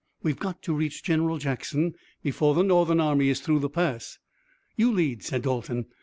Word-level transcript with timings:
We've 0.23 0.39
got 0.39 0.63
to 0.63 0.73
reach 0.73 1.03
General 1.03 1.37
Jackson 1.37 1.93
before 2.23 2.55
the 2.55 2.63
Northern 2.63 2.99
army 2.99 3.29
is 3.29 3.39
through 3.39 3.59
the 3.59 3.69
pass." 3.69 4.17
"You 4.75 4.91
lead," 4.91 5.21
said 5.21 5.43
Dalton. 5.43 5.85